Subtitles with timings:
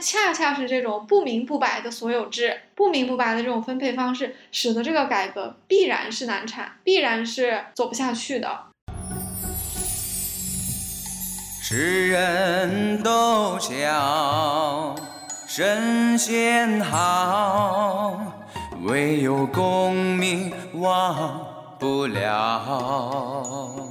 [0.00, 8.66] 恰恰是这种不明不白的所有制、不明不白的这种分配方式，使得这个改革必然是难产，必然是走不下去的。
[11.62, 14.96] 世人都笑
[15.46, 18.20] 神仙好，
[18.82, 21.46] 唯有功名忘
[21.78, 23.86] 不了。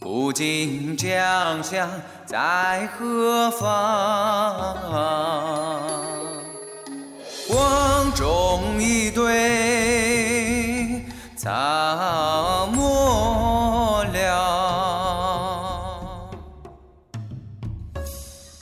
[0.00, 1.90] 古今将相
[2.26, 4.76] 在何方？
[7.46, 11.04] 光中一对
[11.36, 14.40] 草没了。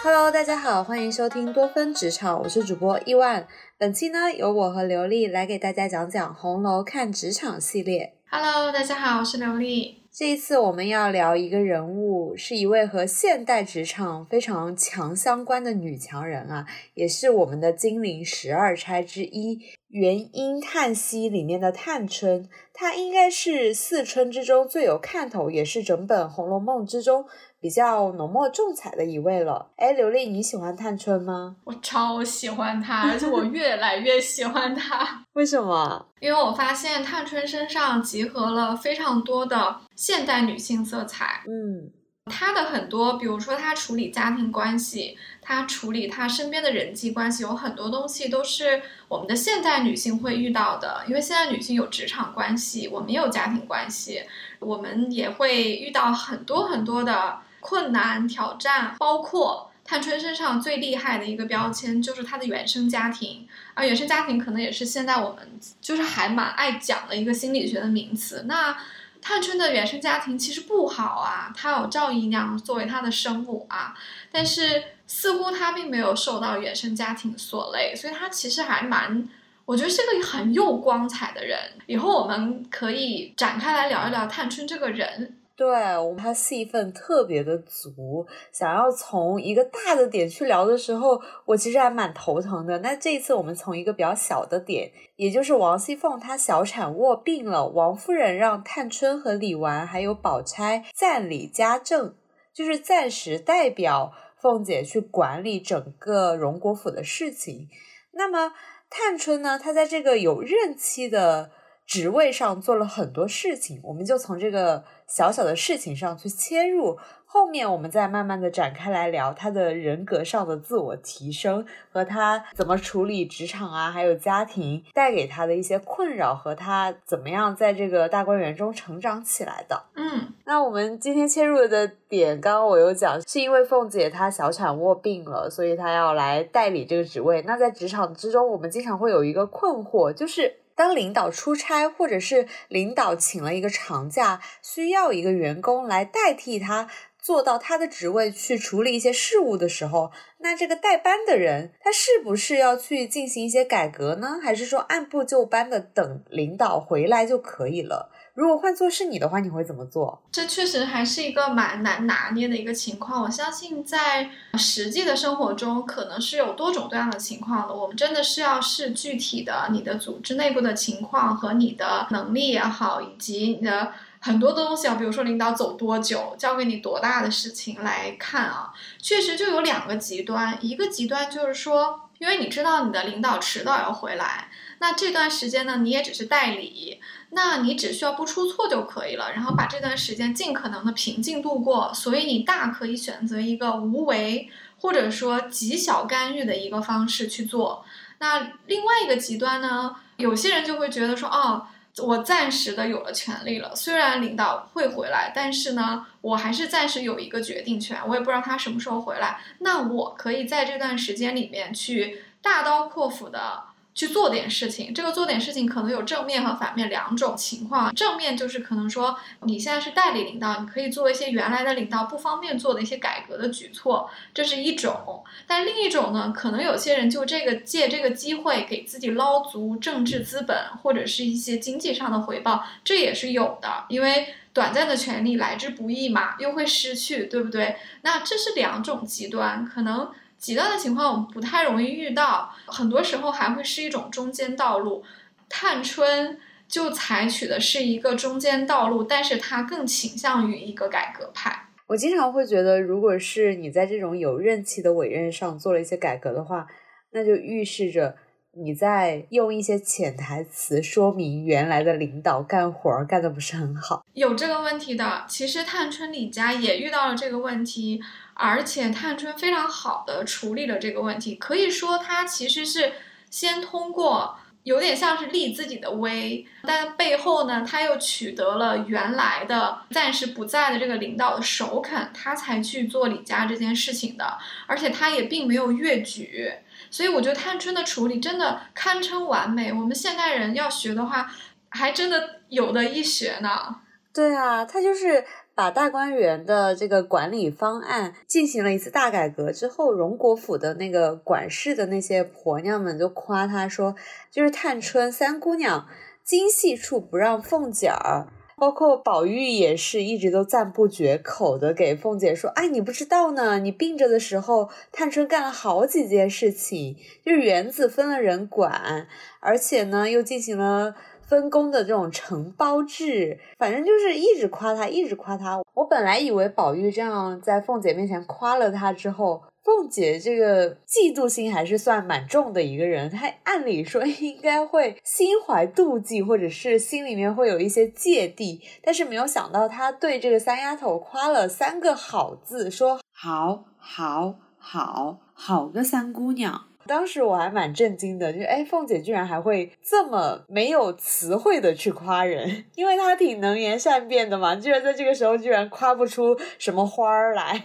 [0.02, 3.46] Hello，大家好，欢迎收听多芬职场，我是主播伊万。
[3.78, 8.14] 本期呢，由我和刘丽来给大家讲讲《红楼看职场》系列。
[8.28, 10.01] Hello，大家好，我是刘丽。
[10.14, 19.56] 这一次我们要聊一个人物，是一位和现代职场非常强相关的女强人啊，也是我们的金陵十二钗之一
[19.92, 22.48] 《元婴叹息》里面的探春。
[22.72, 27.26] 她应该是四春之中最有看头，也是整本《红楼梦》之中
[27.60, 29.70] 比较浓墨重彩的一位了。
[29.76, 31.56] 哎，刘丽，你喜欢探春吗？
[31.64, 35.26] 我超喜欢她，而且我越来越喜欢她。
[35.34, 36.06] 为什么？
[36.20, 41.42] 因为我发现探春身上集合了非常多的现代女性色彩。
[41.46, 41.92] 嗯，
[42.26, 51.02] 她的很多，比如说她处理家庭关系，她处理她身边的人际关系，有很多东西都是我们的现代女性会遇到的。
[51.08, 54.22] 因为现在女性有职场关系，我们也有家庭关系，
[54.60, 59.68] 我们也会遇到很多很多的困难挑战，包括。
[59.84, 68.44] 探春身上最厉害的一个标签就是她的原生家庭，而原生家庭可能也是现在我们就是还蛮爱讲的一个心理学的名词。
[68.46, 68.78] 那
[69.22, 73.94] 探春的原生家庭其实不好啊，她有赵姨娘作为她的生母啊，
[74.30, 79.28] 但是似乎她并没有受到原生家庭所累，所以她其实还蛮，
[79.64, 81.58] 我觉得是个很有光彩的人。
[81.86, 85.38] 以后我们可以展开来聊一聊探春这个人。
[85.62, 92.76] 对，我们他戏份特别的足，想要从一个大的点去聊的时候，我其实还蛮头疼的。
[92.80, 102.16] 那这一次我们从一个比较小的点，也就是王熙凤她小产卧病了，王夫人让探春和李纨还有宝钗暂理家政，
[102.52, 107.68] 就是暂时代表凤姐去管理整个荣国府的事情。
[108.14, 108.52] 那么
[108.90, 111.52] 探春呢，她在这个有任期的
[111.86, 129.84] 职位上做了很多事情，我们就从这个小小的事情上去切入，后面我们再慢慢的展开来聊他的人格上的自我提升和他怎么处理职场啊，还有家庭带给他的一些困扰和他怎么样在这个大观园中成长起来的。
[129.96, 137.42] 嗯，那我们今天切入的点，刚刚我有讲，是因为凤姐她小产卧病了，所以她要来代理这个职位。
[137.42, 140.61] 那在职场之中，我们经常会有一个困惑，就是。
[140.74, 146.88] 当领导出差，或者是领导请了一个长假，需要一个员工来代替他
[147.20, 154.38] 做到他的职位去处理一些事务的时候，那这个代班的人，他是不是要去进行一些改革呢？
[154.42, 158.11] 还是说按部就班的等领导回来就可以了？
[158.34, 160.22] 如果换做是你的话，你会怎么做？
[160.32, 163.22] 这确实还是一个蛮难拿捏的一个情况。
[163.22, 167.74] 我相信在实际的生活中，可能是有多种多样的情况的。
[167.74, 178.72] 我们真的是要视具体的你的组织内部的情况和你的能力也好，以及你的很多的东西啊，比如说领导走多久，交给你多大的事情来看啊。
[178.98, 184.48] 确实就有两个极端，一个极端就是说，因为你知道你的领导迟早要回来，
[184.82, 187.00] 那这段时间呢，你也只是代理。
[187.30, 191.94] 那你只需要不出错就可以了，然后把这段时间尽可能的平静度过。
[191.94, 194.50] 所以你大可以选择一个无为
[194.80, 197.84] 或者说极小干预的一个方式去做。
[198.18, 201.64] 那另外一个极端呢，有些人就会觉得说，哦，
[201.98, 209.40] 我暂时的有了权利了，虽然领导会回来，但是呢，我还是暂时有一个决定权，我也不知道他什么时候回来。
[209.60, 213.71] 那我可以在这段时间里面去大刀阔斧的。
[213.94, 217.94] 去做点事情，这个做点事情可能有正面和反面两种情况。
[217.94, 225.22] 正面就是可能说你现在是代理领导，你可以做一些原来的领导不方便做的一些改革的举措，这是一种。
[225.46, 233.84] 但另一种呢，可能有些人就这个借这个机会给自己捞足政治资本或者是一些经济上的回报，这也是有的。
[233.88, 237.76] 因为短暂的权利来之不易嘛，又会失去，对不对？
[238.00, 240.10] 那这是两种极端，可能。
[240.42, 245.04] 极端的情况我们不太容易遇到，很多时候还会是一种中间道路。
[245.48, 246.36] 探春
[246.66, 251.68] 就采取的是一个中间道路，但是它更倾向于一个改革派。
[251.86, 256.66] 我我经常会觉得，如果是你在这种有任期的委任上做了一些改革的话，
[257.10, 258.16] 那就预示着
[258.52, 264.02] 你在用一些潜台词说明原来的领导干活儿干的不是很好。
[264.14, 268.00] 有这个问题的，其实探春李家也遇到了这个问题，
[268.34, 272.92] 而且探春非常好的处理了这个问题，可以说她其实是
[273.30, 274.36] 先通过。
[274.64, 284.38] 有点像是立自己的威，但背后呢，他又取得了原来的暂时不在的这个领导的首肯，他才去做李家这件事情的，
[284.68, 286.48] 而且他也并没有越矩，
[286.92, 289.72] 所以我觉得探春的处理真的堪称完美。
[289.72, 291.28] 我们现代人要学的话，
[291.70, 293.80] 还真的有的一学呢。
[294.14, 295.24] 对啊，他就是。
[295.54, 303.94] 把大观园的这个管理方案进行了一次大改革之后，荣国府的那个管事的那些婆娘们就夸他说，
[304.30, 305.86] 就是探春三姑娘
[306.24, 319.06] 精细处不让凤姐儿，包括宝玉也是一直都赞不绝口的给凤姐说，哎，你不知道呢，你病着的时候，探春干了好几件事情，就是园子分了人管，
[319.40, 320.94] 而且呢又进行了。
[321.32, 325.62] 分工的这种承包制，反正就是一直夸他，一直夸他。
[325.72, 338.60] 我本来以为宝玉这样在凤姐面前夸了他之后，凤姐这个嫉妒心还是算蛮重的一个人，她按理说 应该会心怀妒忌，或者是心里面会有一些芥蒂。
[338.84, 346.66] 但是没有想到，她对这个三丫头夸了三个好字，说好，好，好，好个三姑娘。
[346.86, 357.62] 当时我还蛮震惊的，就哎，凤姐居然还会这么没有词汇的去夸人， 因为她挺能言善辩的嘛，居然在这个时候居然夸不出什么花儿来。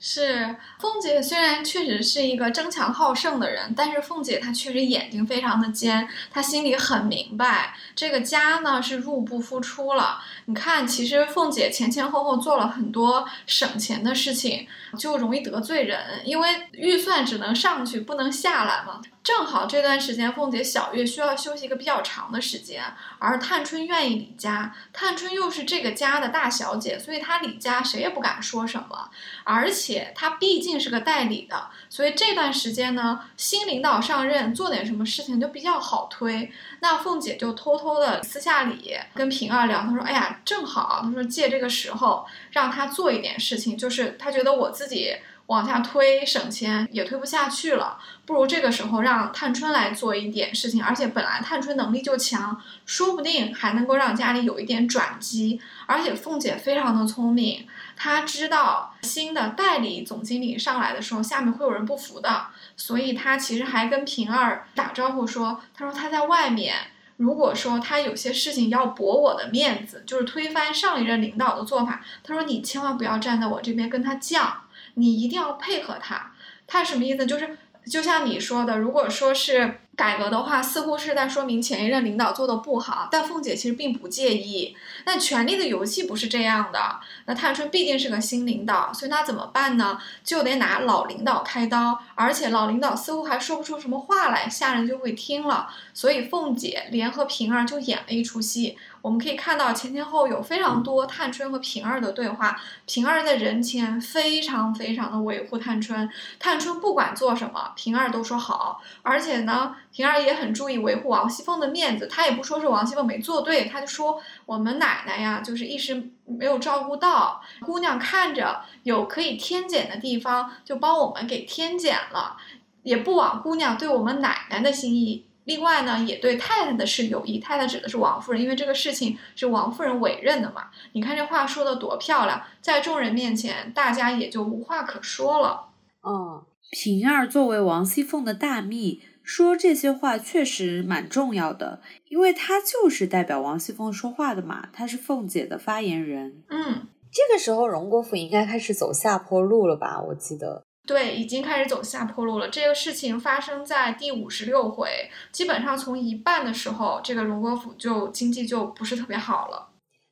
[0.00, 10.20] 是凤姐虽然确实是一个争强好胜的人，但是凤姐她确实眼睛非常的尖，她心里很明白这个家呢是入不敷出了。
[10.44, 19.00] 你看，其实凤姐前前后后做了很多省钱的事情，就容易得罪人，因为预算只能上去不能下来嘛。
[19.28, 22.82] 正好这段时间，凤姐小月需要休息一个比较长的时间，
[23.18, 29.10] 而探春愿意李家，探春又是这个家的大小姐，所以她李家谁也不敢说什么。
[29.44, 36.50] 而且她毕竟是个代理的，所以这段时间呢，新领导上任，做点什么事情就比较好推。
[36.80, 47.98] 那凤姐就偷偷的私下里跟平儿聊，她说：“哎呀，正好，她说借这个时候让她做一点事情，就是她觉得我自己。”往下推省钱也推不下去了，
[48.28, 55.58] 不如这个时候让探春来做一点事情，而且本来探春能力就强，说不定还能够让家里有一点转机。
[55.86, 57.66] 而且凤姐非常的聪明，
[57.96, 66.74] 她知道新的代理总经理上来的时候，下面会有人不服的，所以她其实还跟平儿打招呼说：“她说她在外面，
[67.16, 74.52] 如果说她有些事情要驳我的面子，就是推翻上一任领导的做法，她说你千万不要站在我这边跟他犟。”
[74.94, 76.32] 你一定要配合他，
[76.66, 77.24] 他什么意思？
[77.24, 77.56] 就是
[77.88, 79.80] 就像你说的，如果说是。
[79.98, 84.76] 改革的话，似乎是在说明前一任领导做的不好，但凤姐其实并不介意。
[85.04, 87.00] 但权力的游戏不是这样的。
[87.26, 89.98] 那探春毕竟是个新领导，所以那怎么办呢？
[90.22, 95.68] 就得拿老领导开刀，而且老领导似乎还说不出什么话来，下人就会听了。
[95.92, 98.78] 所以凤姐联合平儿就演了一出戏。
[99.02, 102.60] 我们可以看到前前后有非常多探春和平儿的对话。
[102.86, 106.08] 平儿在人前非常非常的维护探春，
[106.38, 109.76] 探春不管做什么，平儿都说好，而且呢。
[109.90, 122.36] 平儿也很注意维护王熙凤的面子，她也不说是王熙凤没做对，她就说我们奶奶呀，就是一时没有照顾到姑娘，看着有可以添减的地方，就帮我们给添减了，
[122.84, 125.26] 也不枉姑娘对我们奶奶的心意。
[125.48, 130.66] 另外呢，也对太太的事有益，太太指的是王夫人，因为这个事情是王夫人委任的嘛。
[130.92, 135.70] 你看这话说的多漂亮，在众人面前，大家也就无话可说了。
[136.06, 139.00] 嗯，平儿作为王熙凤的大秘。
[139.22, 146.42] 说这些话确实蛮重要的，因为她就是代表王熙凤说话的嘛，她是凤姐的发言人。
[146.48, 150.02] 嗯，这个时候荣国府应该开始走下坡路了吧？
[150.08, 152.48] 我记得，对，已经开始走下坡路了。
[152.48, 159.67] 这个事情发生在第五十六回，基本上从一半的时候，这个荣国府就经济就不是特别好了。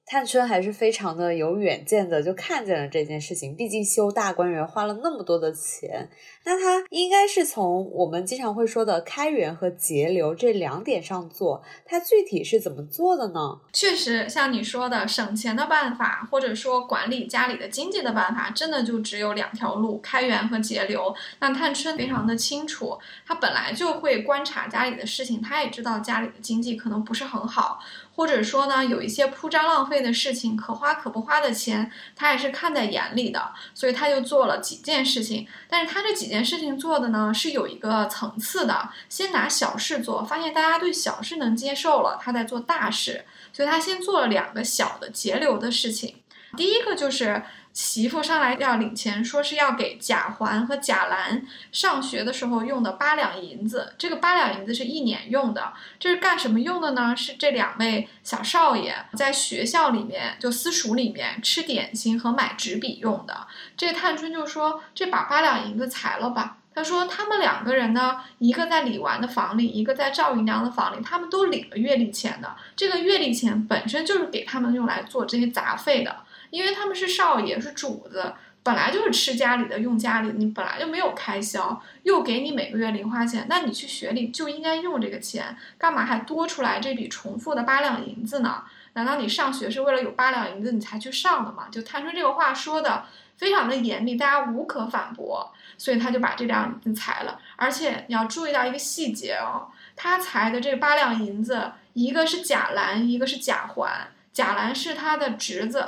[0.09, 3.57] 探春还是非常的有远见的，就看见了这件事情。
[3.57, 6.09] 毕竟修大观园花了那么多的钱，
[6.45, 11.61] 那他应该是从我们经常会说的开源和节流这两点上做。
[11.85, 13.59] 他具体是怎么做的呢？
[13.73, 21.13] 确实，像你说的，省钱的办法，或者说管理家里的经济的办法，真的就只有两条路：开源和节流。
[21.41, 22.97] 那探春非常的清楚，
[23.27, 27.81] 他本来就会观察家里的事情，他也知道家里的经济可能不是很好。
[28.17, 35.47] 或者说呢，有一些铺张浪费的事情，可花可不花的钱，他也是看在眼里的，所以他就做了几件事情。
[35.69, 46.17] 但是他这几件事情做的呢，是有一个层次的，先拿小事做，发现大家对小事能接受了，他在做大事，所以他先做了两个小的节流的事情。
[46.57, 47.43] 第一个就是。
[47.77, 53.93] 媳妇上来要领钱，说是要给贾环和贾兰上学的时候用的八两银子。
[53.99, 57.15] 这个八两银子是一年用的，这是干什么用的呢？
[57.15, 63.47] 是这两位小少爷在学校里面，就私塾里面吃点心和买纸笔用的。
[63.77, 72.57] 这探春就说：“这把八两银子裁了吧。”他说：“他们两个人呢，一个在李纨的房里，一个在赵姨娘的房里，他们都领了月例钱的。
[72.75, 76.17] 这个月例钱本身就是给他们用来做这些杂费的。”
[76.51, 88.65] 因为他们是少爷，是主子，本来就是吃家里的，用家里的，你本来就没有开销，又给你每个月零花钱，那你去学里就应该用这个钱，干嘛还多出来这笔重复的八两银子呢？
[88.95, 91.69] 难道你上学是为了有八两银子你才去上的吗？
[91.71, 93.05] 就探春这个话说的
[93.37, 97.39] 非常的严厉，大家无可反驳，所以他就把这两银子裁了。
[97.57, 105.87] 而且你要注意到一个细节哦，他裁的这八两银子，一个是贾兰，一个是贾环，贾兰是他的侄子。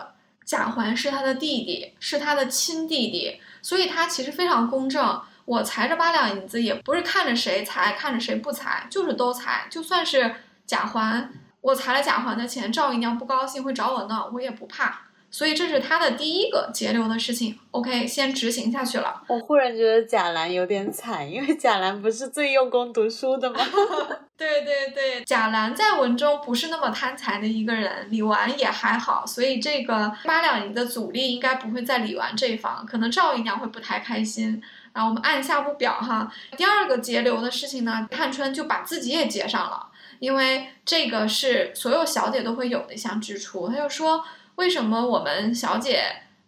[0.49, 5.21] 贾环是他的弟弟，是他的亲弟弟，所以他其实非常公正。
[5.45, 9.67] 我裁这八两银子，也不是看着谁裁，看着谁不裁，就是都裁。
[9.69, 10.37] 就算是
[10.67, 15.08] 贾环，我裁了贾环的钱，赵姨娘不高兴会找我闹，我也不怕。
[15.31, 19.23] 所以这是他的第一个节流的事情，OK，先执行下去了。
[19.29, 23.59] 我忽然觉得贾兰有点惨，因为贾兰不是最用功读书的吗？
[24.39, 34.63] 对对对，贾兰在文中不是那么贪财的一个人，李纨也还好，所以这个八两银的阻力应该不会在李纨这一方，可能赵姨娘会不太开心。
[34.95, 36.33] 然后，我们按下不表哈。
[36.57, 39.87] 第二个节流的事情呢，探春就把自己也接上了，
[40.21, 44.25] 因为这个是所有小姐都会有的一项支出，她就说。
[44.59, 46.03] 为什么我们小姐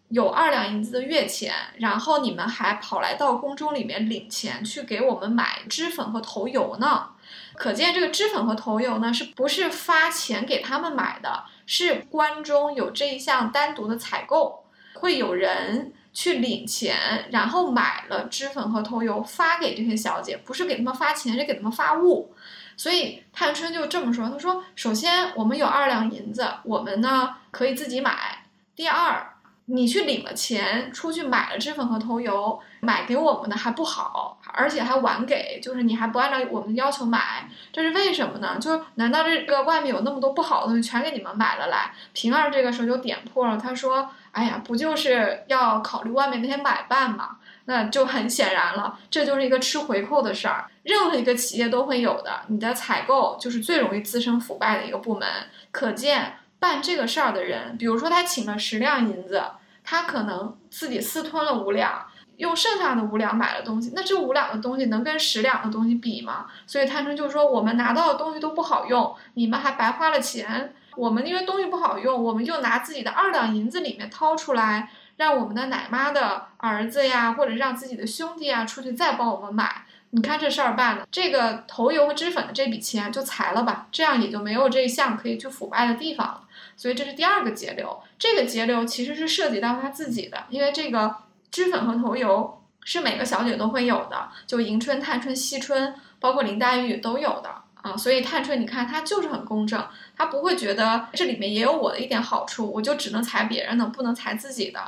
[0.08, 7.10] 有二两银子的月钱，然后你们还跑来到宫中里面领钱去给我们买脂粉和头油呢？
[7.54, 11.44] 可见这个脂粉和头油呢，是不是发钱给他们买的？
[11.66, 14.64] 是关中有这一项单独的采购，
[14.94, 22.34] 会有人去领钱，然后买了脂粉和头油发给这些小姐，不是给他们发钱，是给他们发物。
[22.80, 28.46] 所以探春就这么说：“他说，首先我们有二两银子，我们呢可以自己买。
[28.74, 29.34] 第二，
[29.66, 38.56] 你去领了钱，出去买了脂粉和头油，买给我们的还不好，而且还晚给，就是你还不按照我们的要求买，这是为什么呢？
[38.58, 47.36] 就难道这个外面有那么多不好的东西全给你们买了来？”平儿这个时候就点破了，他说：“哎呀，不就是要考虑外面那些买办吗？”
[47.70, 52.40] 那就很显然了，这就是一个吃回扣的事儿，任何一个企业都会有的。
[52.48, 55.28] 你的采购就是最容易滋生腐败的一个部门。
[55.70, 59.44] 可见办这个事儿的人，比如说他请了十两银子，
[59.84, 62.04] 他可能自己私吞了五两，
[62.38, 63.92] 用剩下的五两买了东西。
[63.94, 66.46] 那这五两的东西能跟十两的东西比吗？
[66.66, 70.74] 所以探春就说：“我们拿到的东西都不好用，你们还白花了钱。
[70.96, 86.40] 我们因为东西不好用，我们就拿自己的二两银子里面掏出来。”让我们的奶妈的儿子呀，或者让自己的兄弟啊出去再帮我们买，你看这事儿办的，这个头油和脂粉的这笔钱就裁了吧，这样也就没有这一项可以去腐败的地方了。
[86.74, 91.14] 所以这是第二个节流，这个节流其实是涉及到他自己的，因为这个
[91.50, 97.94] 脂粉和头油是每个小姐都会有的，就迎春、探春、惜春，包括林黛玉都有的啊。
[97.94, 99.86] 所以探春，你看她就是很公正，
[100.16, 104.80] 她不会觉得这里面也有我的一点好处，我就只能裁别人的，不能裁自己的。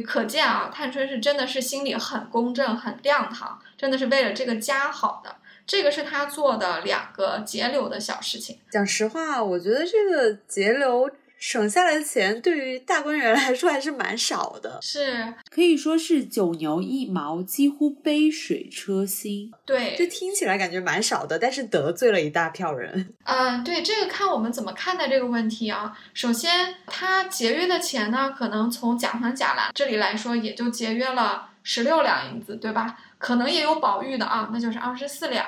[0.00, 5.36] 可见啊，探春是真的是心里很公正、很亮堂，真的是为了这个家好的。
[5.66, 8.58] 这个是他做的两个节流的小事情。
[8.70, 11.10] 讲实话，我觉得这个节流。
[11.42, 19.50] 省下来的钱对于大观园来说还是蛮少的，是可以说是九牛一毛，几乎杯水车薪。
[19.66, 23.12] 对，就听起来感觉蛮少的，但是得罪了一大票人。
[23.26, 25.98] 嗯，对，这个看我们怎么看待这个问题啊。
[26.14, 32.96] 首先，他节约的钱呢，可能从贾环、贾兰这里来说，也就节约了十六两银子，对吧？
[33.18, 35.44] 可能也有宝玉的啊，那就是二十四两。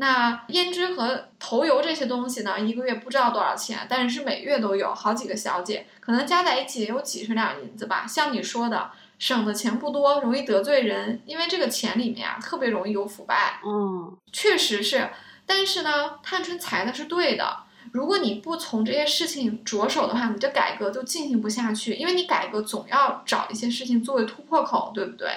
[0.00, 8.06] 那胭脂和头油这些东西呢，一个月不知道多少钱，但是每月都有好几个小姐，可能加在一起也有几十两银子吧。
[8.06, 13.60] 像你说的，省的钱不多，容易得罪人，因为这个钱里面啊，特别容易有腐败。
[13.66, 15.10] 嗯，确实是。
[15.44, 17.64] 但是呢，探春裁的是对的。
[17.90, 25.28] 如果你不从这些事情着手的话，你这改革就进行不下去，因为你改革总要找一些事情作为突破口，对不对？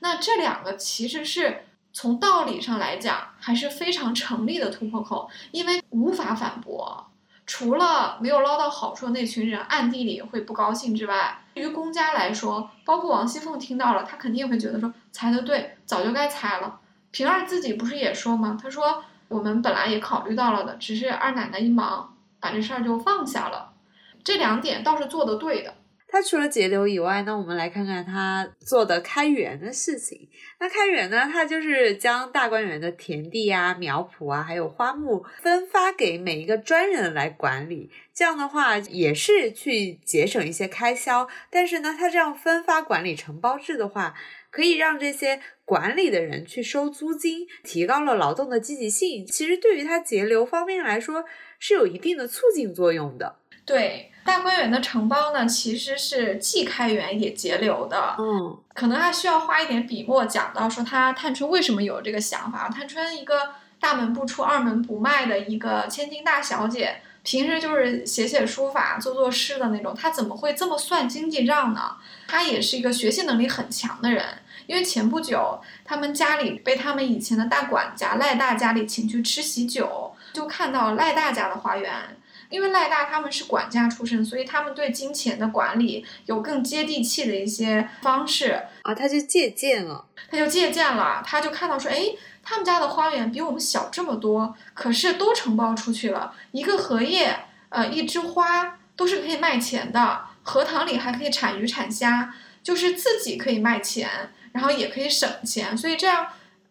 [0.00, 1.64] 那这两个其实是。
[1.92, 7.06] 从道理上来讲，还是非常成立的突破口，因为无法反驳。
[7.46, 16.78] 除了没有捞到好处的那群人暗地里会不高兴之外，对于公家来说，包括王熙凤听到了，她肯定会觉得说裁的对，早就该裁了。
[17.10, 18.56] 平儿自己不是也说吗？
[18.62, 23.72] 她说我们本来也考虑到了的，只是二奶奶一忙，把这事儿就放下了。
[24.22, 25.74] 这两点倒是做的对的。
[26.10, 30.28] 他除了节流以外，那我们来看看他做的开源的事情。
[30.58, 37.90] 那开源呢，他就是将大观园的田地啊、苗圃啊，还有花木分发给每一个专人来管理。
[38.12, 41.28] 这样的话，也是去节省一些开销。
[41.50, 44.14] 但是呢，他这样分发管理承包制的话，
[44.50, 49.24] 可以让这些管理的人去收租金，提高了劳动的积极性。
[49.26, 51.24] 其实对于他节流方面来说，
[51.58, 53.36] 是有一定的促进作用的。
[53.64, 58.14] 对大观园的承包呢，其实是既开源也节流的。
[58.16, 62.68] 嗯，可能还需要花一点笔墨讲到说他探春为什么有这个想法。
[62.68, 71.96] 探春一个大门不出二门不迈的一个千金大小姐，平时就是写写书法、做做诗的那种，她怎么会这么算经济账呢？
[72.28, 74.24] 她也是一个学习能力很强的人。
[74.68, 81.92] 因为前不久他们家里被他们以前的大管家赖大家里请去吃喜酒，就看到赖大家的花园。
[82.50, 104.08] 因为赖大他们是管家出身，所以他们对金钱的管理有更接地气的一些方式啊，他就借鉴了，他就借鉴了，他就看到说，哎，他们家的花园比我们小这么多，可是都承包出去了，一个荷叶，呃，一枝花都是可以卖钱的，荷塘里还可以产鱼产虾，就是自己可以卖钱，
[104.52, 106.26] 然后也可以省钱，所以这样。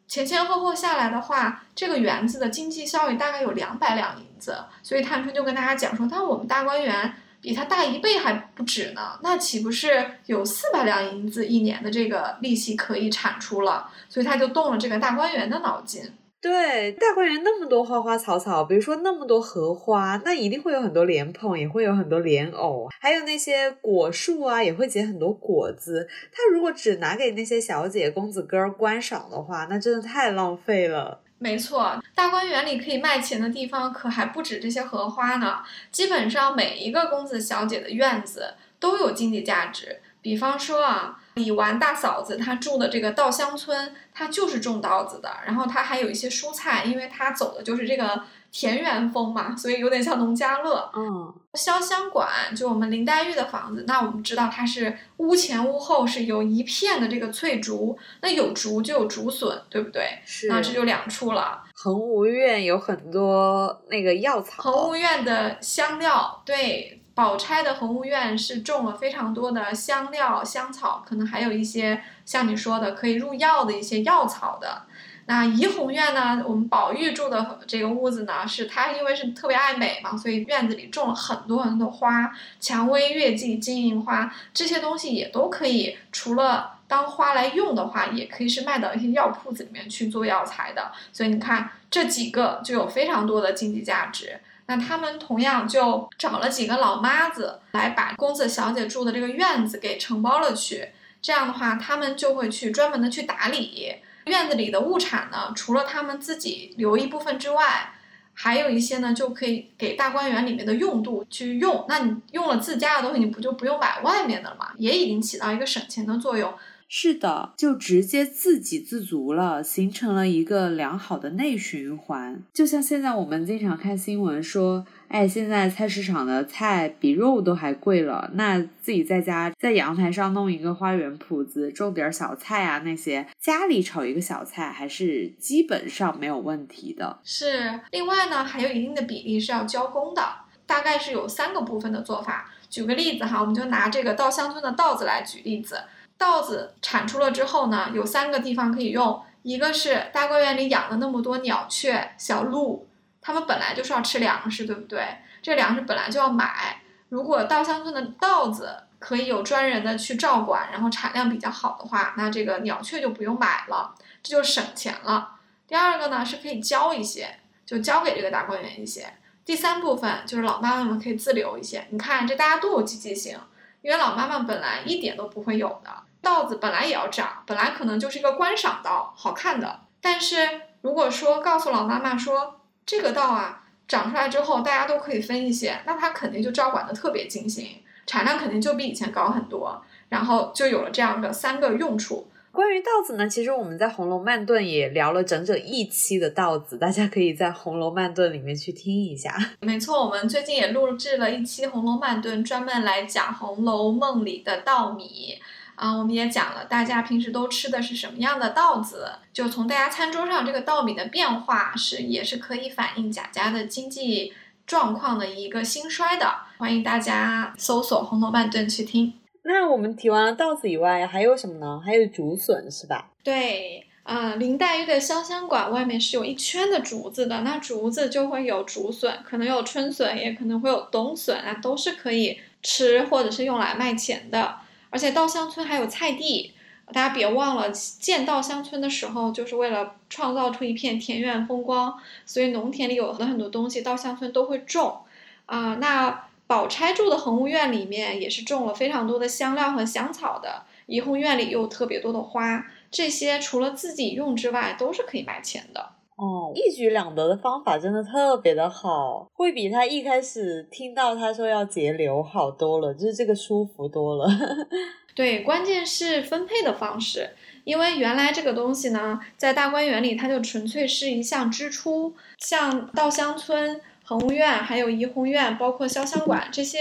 [0.08, 13.90] 前前后后下来的话，这个园子的经济效益大概有两百两银子，所以探春就跟大家讲说，但我们大观园比他大一倍还不止呢，那岂不是有四百两银子一年的这个利息可以产出了？
[14.08, 16.02] 所以他就动了这个大观园的脑筋。
[16.42, 26.08] 对，大观园那么多花花草草，比如说那么多荷花，那一定会有很多莲蓬，也会有很多莲藕，还有那些果树啊，也会结很多果子。
[26.32, 31.20] 他如果只拿给那些小姐、公子哥观赏的话，那真的太浪费了。
[31.40, 35.64] 没错，大观园里可以卖钱的地方可还不止这些荷花呢。
[35.92, 40.00] 基本上每一个公子小姐的院子都有经济价值。
[40.22, 41.19] 比方说啊。
[41.36, 50.92] 李纨大嫂子她住的这个稻香村，她就是种稻子的，然后她还有一些蔬菜，因为她走的就是这个田园风嘛，所以有点像农家乐。
[50.96, 60.20] 嗯，潇湘馆就我们林黛玉的房子，那我们知道它是屋前屋后是有一片的这个翠竹，那有竹就有竹笋，对不对？
[60.26, 60.48] 是。
[60.48, 61.64] 那这就两处了。
[61.76, 64.64] 恒芜苑有很多那个药草。
[64.64, 66.99] 恒芜苑的香料，对。
[67.20, 74.84] 宝钗的恒芜院是种了非常多的香料、香草，可能还有一些像你说的可以入药的一些药草的。
[75.26, 76.42] 那怡红院呢？
[76.48, 90.94] 我们宝玉住的这个屋子呢，是他因为是特别爱美嘛，所以院子里种了很多很多花，蔷薇、月季、金银花这些东西也都可以，除了当花来用的话，也可以是卖到一些药铺子里面去做药材的。
[91.12, 94.40] 所以你看这几个就有非常多的经济价值。
[94.70, 100.90] 那他们同样就找了几个老妈子来把公子小姐住的这个院子给承包了去。
[101.24, 105.52] 这样的话，他们就会去专门的去打理院子里的物产呢。
[105.56, 107.94] 除了他们自己留一部分之外，
[108.36, 111.86] 还有一些呢就可以给大观园里面的用度去用。
[111.90, 114.70] 那你用了自家的东西，你不就不用买外面的了吗？
[114.78, 116.54] 也已经起到一个省钱的作用。
[116.92, 122.44] 是的，就直接自给自足了，形成了一个良好的内循环。
[122.52, 128.32] 就像现在我们经常看新闻说，哎，现在菜市场的菜比肉都还贵了。
[128.34, 137.20] 那自己在家在阳台上弄一个花园圃子，种点小菜啊，那些家里炒一个小菜还是基本上没有问题的。
[137.24, 140.24] 是，另外呢，还有一定的比例是要交工的，
[140.66, 142.52] 大概是有三个部分的做法。
[142.68, 145.78] 举个例子哈，我们就拿这个稻香村的稻子来举例子。
[146.20, 152.90] 稻子产出了之后呢，有三个地方可以用，一个是大观园里养了那么多鸟雀、小鹿，
[153.22, 155.20] 它们本来就是要吃粮食，对不对？
[155.42, 156.82] 这粮食本来就要买。
[157.08, 165.36] 如果稻香村的稻子可以有专人的去照管，然后产量比较好的话，那这个鸟雀就不用买了，这就省钱了。
[165.70, 169.14] 第二个呢是可以交一些，就交给这个大观园一些。
[169.46, 171.88] 第三部分就是老妈妈们可以自留一些。
[171.92, 173.40] 你看这大家都有积极性，
[173.82, 175.90] 因为老妈妈本来一点都不会有的。
[176.22, 179.80] 稻子本来也要长，本来可能就是一个观赏稻，好看的。
[180.02, 180.38] 但是
[180.82, 187.68] 如果说告诉老妈妈说这个稻啊长出来之后，大家都可以分一些，那它肯定就照管的特别精心，
[188.06, 189.82] 产量肯定就比以前高很多。
[190.10, 192.28] 然后就有了这样的三个用处。
[192.52, 199.38] 关于稻子呢，其实我们在《红楼慢炖》也聊了整整一期的稻子，大家可以在《红楼慢炖》里面去听一下。
[199.62, 205.38] 没错，我们最近也录制了一期《红楼慢炖》，专门来讲《红楼梦》里的稻米。
[205.80, 209.10] 啊，我们也讲了，大家平时都吃的是什么样的稻子？
[209.32, 214.34] 就从大家餐桌上这个稻米的变化，是也是可以反映贾家的经济
[214.68, 216.30] 状况的一个兴衰的。
[216.58, 219.14] 欢迎大家搜索《红楼慢炖》去听。
[219.44, 221.82] 那我们提完了稻子以外，还有什么呢？
[221.84, 223.12] 还有竹笋是吧？
[223.24, 234.58] 对，啊，林黛玉的潇湘馆外面是有一圈的竹子的，那竹子就会有竹笋，可能有春笋，也可能会有冬笋啊，都是可以吃或者是用来卖钱的。
[234.90, 236.54] 而且稻香村还有菜地，
[236.92, 245.02] 大家别忘了建稻香村的时候，就是为了创造出一片田园风光，所以农田里有很多很多东西，稻香村都会种。
[245.46, 255.92] 啊，那宝钗住的恒芜院里面也是种了非常多的香料和香草的，怡红院里又特别多的花，这些除了自己用之外，都是可以卖钱的。
[256.20, 264.28] 哦，一举两得的方法真的特别的好，会比他一开始听到他说要节流好多了，就是这个舒服多了。
[265.16, 267.30] 对，关键是分配的方式，
[267.64, 276.80] 因为原来这个东西呢，在大观园里，它就纯粹是一项支出，像稻香村、恒芜院、还有怡红院，包括潇湘馆这些，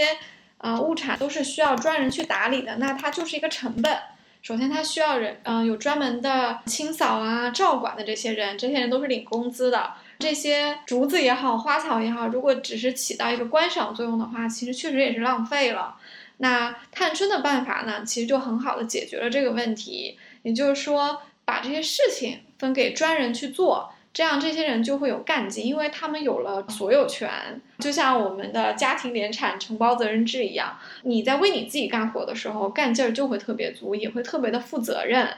[0.57, 3.97] 呃，物产都是需要专人去打理的，那它就是一个成本。
[4.41, 9.93] 首先，他需要人，嗯，有专门的清扫啊、照管的这些人，这些人都是领工资的。
[10.19, 15.95] 这些竹子也好，花草也好，如果只是起到一个观赏作用的话，其实确实也是浪费了。
[16.37, 23.93] 那探春的办法呢，其实就很好的解决了这个问题，也就是说，把这些事情分给专人去做。
[24.11, 30.77] 这样这些人就会有干劲，因为他们有了所有权，就像我们的家庭联产承包责任制一样。
[31.03, 35.29] 你在为你自己干活的时候，干劲儿就会特别足，也会特别的负责任。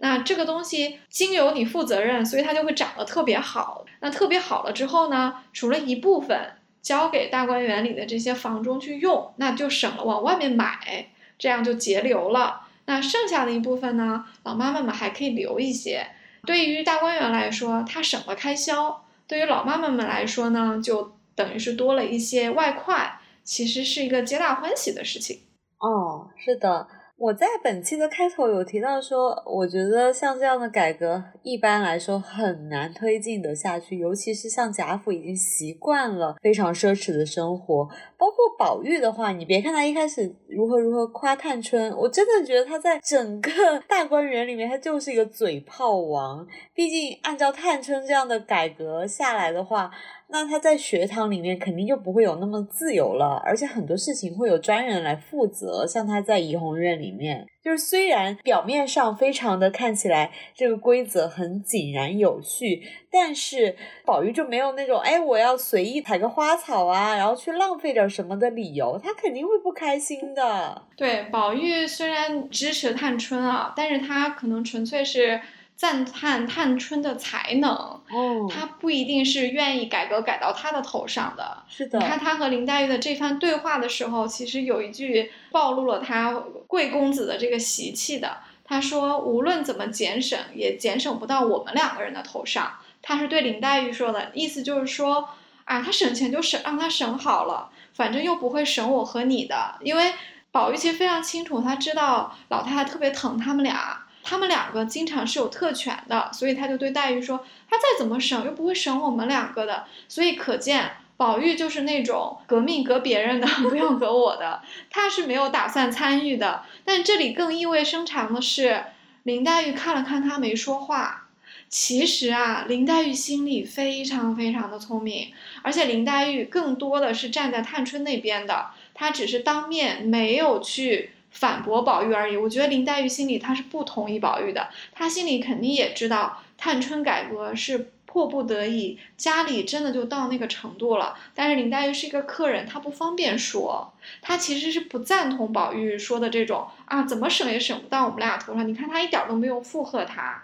[0.00, 3.84] 那这个东西经由你负责任，所以它就会长得特别好。
[4.00, 12.60] 那特别好了之后呢，除了一部分交给大观园里的这些房中去用，那就省了往外面买，这样就节流了。
[12.84, 16.06] 那剩下的一部分呢，老妈妈们还可以留一些。
[16.48, 25.42] 对于大观园来说，它省了开销；对于老妈妈们来说呢，就等于是多了一些外快，其实是一个皆大欢喜的事情。
[25.78, 26.88] 哦，是的。
[27.18, 43.50] 我在本期的开头有提到说，我觉得像这样的改革，一般来说很难推进的下去，尤其是像贾府已经习惯了非常奢侈的生活，包括宝玉的话，你别看他一开始如何如何夸探春，我真的觉得他在整个
[43.88, 46.46] 大观园里面，他就是一个嘴炮王。
[46.72, 49.90] 毕竟按照探春这样的改革下来的话。
[50.30, 55.86] 那他在学堂里面肯定就不会有那么自由了，而且很多事情会有专人来负责。
[55.86, 70.82] 像他在怡红院里面，就是虽然表面上非常的看起来这个规则很井然有序，但是宝玉就没有那种哎我要随意采个花草啊，然后去浪费点什么的理由，他肯定会不开心的。
[70.94, 75.40] 对，宝玉虽然支持探春啊，但是他可能纯粹是。
[75.78, 81.62] 赞叹探春的才能，哦，他不一定是愿意改革改到他的头上的。
[81.68, 86.32] 是的，你看他和林黛玉的这番对话的时候，其实有一句暴露了他
[86.66, 88.38] 贵公子的这个习气的。
[88.64, 95.28] 他说：“无论怎么减省，也减省不到我们两个人的头上。”他是对林黛玉说的，意思就是说，
[95.64, 99.76] 啊，他省钱就省，让他省好了，反正又不会省我和你的。
[99.82, 100.12] 因为
[100.50, 104.07] 宝玉其实非常清楚，他知道老太太特别疼他们俩。
[104.28, 114.60] 他们两个经常是有特权的，所以他就对黛玉说：“他再怎么省，又不会省我们两个的。”所以可见，宝玉就是那种革命革别人的， 不用革我的，
[114.90, 116.62] 他是没有打算参与的。
[116.84, 118.84] 但这里更意味深长的是，
[119.22, 121.28] 林黛玉看了看他，没说话。
[121.70, 131.12] 其实啊，林黛玉心里非常非常的聪明，而且林黛玉更多的是站在探春那边的，她只是当面没有去。
[131.30, 132.36] 反驳宝玉而已。
[132.36, 141.14] 我觉得林黛玉心里她是不同意宝玉的，她心里肯定也知道探春改革是迫不得已，家里真的就到那个程度了。
[141.34, 148.66] 但是林黛玉是一个客人，她不方便说，她其实是不赞同宝玉说的这种啊，怎么省也省不到我们俩头上。
[148.66, 150.42] 你看她一点都没有附和他，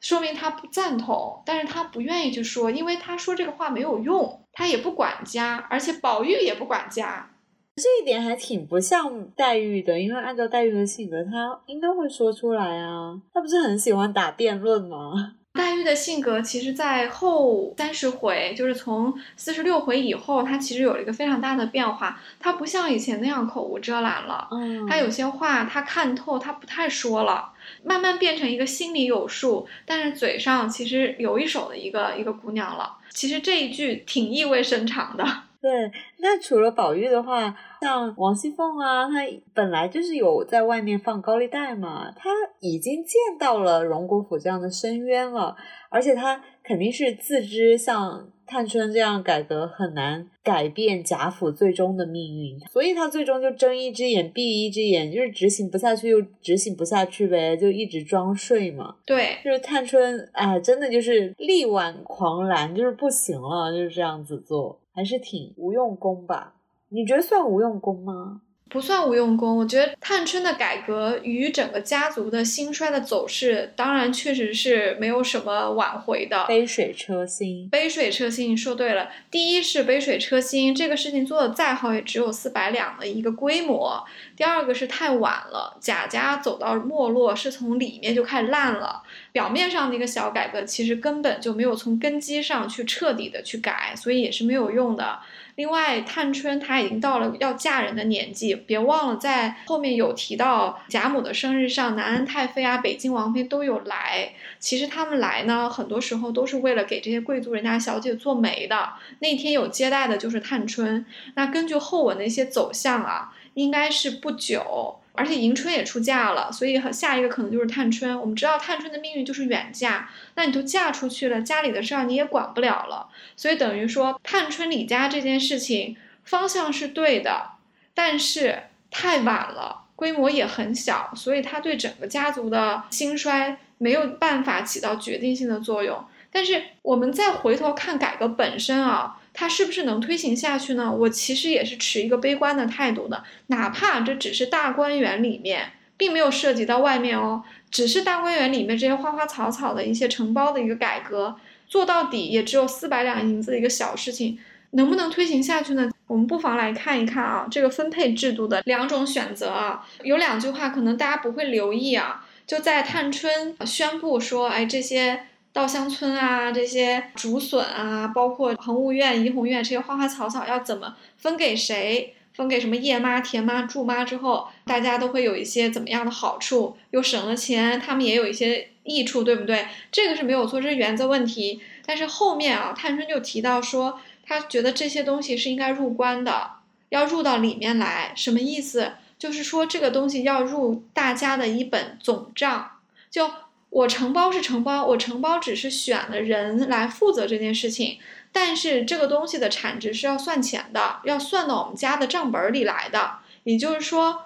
[0.00, 7.30] 说明她不赞同，但是她不愿意去说，因为她说这个话没有用，她也不管家，而且宝玉也不管家。
[7.78, 13.18] 这一点还挺不像黛玉的，因为按照黛玉的性格，她应该会说出来啊。
[13.32, 15.34] 她不是很喜欢打辩论吗？
[15.54, 22.20] 黛玉的性格，其实，在后三十回，就是从四十六回以后，她其实有了一个非常大的变化。
[22.38, 32.96] 她不像以前那样口无遮拦了，嗯，她有些话她看透，她不太说了，慢慢变成一个心里有数，但是嘴上其实有一手的一个一个姑娘了。
[33.10, 35.24] 其实这一句挺意味深长的。
[35.60, 35.90] 对，
[36.20, 39.14] 那除了宝玉的话，像王熙凤啊，她
[39.52, 45.56] 本来就是有在外面放高利贷嘛，她已经见到了荣国府这样的深渊了，
[45.90, 58.94] 而且她肯定是自知像探春这样改革很难改变贾府最终的命运，所以她最终就睁一只眼闭一只眼，就是执行不下去又执行不下去呗，就一直装睡嘛。
[59.04, 64.80] 对，就是探春，哎，真的就是力挽狂澜，就是不行了，就是这样子做。
[64.98, 66.56] 还是挺无用功吧？
[66.88, 68.42] 你觉得算无用功吗？
[68.68, 69.56] 不算无用功。
[69.56, 76.44] 我觉得探春的改革与整个家族的兴衰的走势，当然确实是没有什么挽回的。
[76.46, 79.08] 杯水车薪，杯水车薪，你说对了。
[79.30, 84.04] 第一是杯水车薪，这个事情做的再好，也只有四百两的一个规模。
[84.36, 89.02] 第二个是太晚了，贾家走到没落是从里面就开始烂了。
[89.32, 95.18] 表面上的一个小改革，其实根本就没有从根基上去彻底的去改，所以也是没有用的。
[95.58, 104.34] 另外，探春她已经到了要嫁人的年纪，别忘了在后面有提到贾母的生日上，南安太妃啊、北京王妃都有来。
[104.60, 108.90] 其实他们来呢，很多时候都是为了给这些贵族人家小姐做媒的。
[109.18, 111.04] 那天有接待的就是探春。
[111.34, 115.00] 那根据后文的一些走向啊，应该是不久。
[115.18, 118.18] 而且迎春也出嫁了，所以下一个可能就是探春。
[118.18, 127.50] 我们知道探春的命运就是远嫁，那你都嫁出去了，家里的事儿你也管不了了，所以等于说探春李家这件事情方向是对的，
[127.92, 136.04] 但是太晚了，规模也很小，所以他对整个家族的兴衰没有办法起到决定性的作用。
[136.30, 139.16] 但是我们再回头看改革本身啊。
[139.34, 140.92] 它是不是能推行下去呢？
[140.92, 151.36] 我其实也是持一个悲观的态度的，哪怕这只是大观园里面，并没有涉及到外面哦，只是大观园里面这些花花草草的一些承包的一个改革，
[151.68, 154.36] 做到底也只有四百两银子的一个小事情，
[154.70, 155.88] 能不能推行下去呢？
[156.08, 165.26] 我们不妨来看一看啊，这个分配制度的两种选择啊，有两句话可能大家不会留意啊，就在探春宣布说，哎，这些。
[165.58, 172.14] 稻香村啊，这些竹笋啊，包括恒芜院、怡红院这些花花草草要怎么分给谁？
[172.32, 176.76] 分给什么叶妈、田妈、祝妈之后，大家都会有一些怎么样的好处？
[176.92, 179.66] 又省了钱，他们也有一些益处，对不对？
[179.90, 181.60] 这个是没有错，这是原则问题。
[181.84, 186.52] 但是后面啊，探春就提到说，他觉得这些东西是应该入关的，
[186.90, 188.12] 要入到里面来。
[188.14, 188.92] 什么意思？
[189.18, 192.70] 就是说这个东西要入大家的一本总账，
[193.10, 193.28] 就。
[193.70, 197.98] 我承包是承包，我承包只是选了人来负责这件事情，
[198.32, 203.18] 但是这个东西的产值是要算钱的，要算到我们家的账本里来的。
[203.44, 204.22] 也就是说，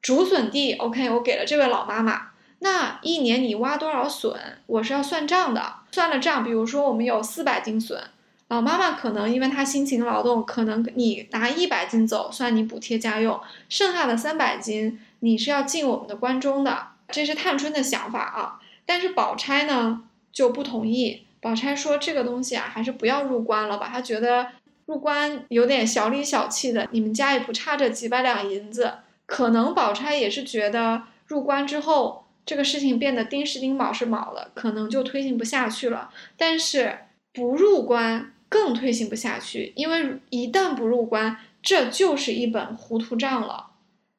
[0.00, 2.30] 竹笋地，OK，我给了这位老妈妈，
[2.60, 5.74] 那一年你挖多少笋，我是要算账的。
[5.90, 8.02] 算了账，比如说我们有四百斤笋，
[8.48, 16.88] 老妈妈可能因为她辛勤劳动，可能你拿一百斤走，算你补贴家用，剩下的三百斤你是要进我们的关中的。
[17.10, 18.60] 这是探春的想法啊。
[18.86, 24.48] 但是宝钗呢就不同意，宝钗说这个东西啊还是不要入关了吧，她觉得
[24.86, 28.92] 入关有点小里小气的，你们家也不差这几百两银子，
[29.26, 36.10] 可能宝钗也是觉得入关之后这个事情变得丁是丁卯是卯了，可能就推行不下去了。
[36.36, 36.98] 但是
[37.32, 43.68] 不入关更推行不下去，因为一旦不入关，这就是一本糊涂账了。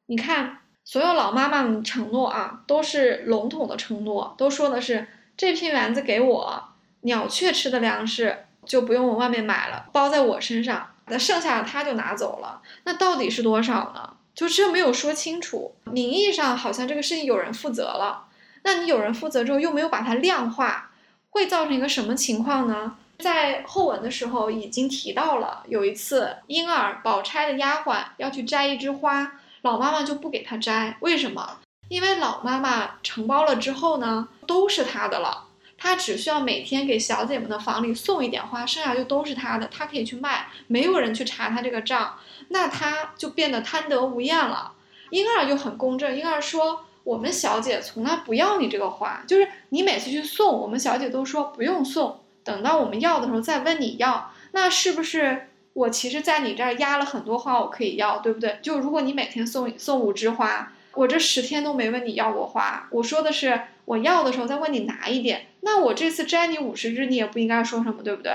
[0.06, 0.58] 你看。
[0.86, 6.62] 所有老妈妈们承诺啊，都是笼统的承诺，都说的是这片园子给我，
[7.00, 12.62] 鸟雀吃的粮食就不用往外面买了，包在我身上，那剩下的他就拿走了。
[12.84, 14.14] 那到底是多少呢？
[14.32, 15.74] 就这没有说清楚。
[15.86, 18.26] 名义上好像这个事情有人负责了，
[18.62, 20.92] 那你有人负责之后又没有把它量化，
[21.30, 22.96] 会造成一个什么情况呢？
[23.18, 29.40] 在后文的时候已经提到了，有一次婴儿宝钗的丫鬟要去摘一枝花。
[29.66, 31.58] 老妈妈就不给他摘，为什么？
[31.88, 35.42] 因为老妈妈承包了之后呢，都是他的了。
[35.76, 42.14] 他只需要每天给小姐们的房里送一点花，剩下就都是他的，他可以去卖，没有人去查他这个账，
[42.48, 44.72] 那他就变得贪得无厌了。
[45.10, 58.58] 婴儿就很公正，婴儿说：“我们小姐从来不要你这个花，就是你每次去送，我们小姐都说不用送，等到我们要的时候再问你要，那是不是？”我其实，在你这儿压了很多花，我可以要，对不对？
[58.62, 62.88] 就如果你每天送送五枝花，我这十天都没问你要过花。
[62.90, 68.32] 我说的是，我要的时候再问你拿一点，那我这次摘你五十枝，你也不应该说什么，对不对？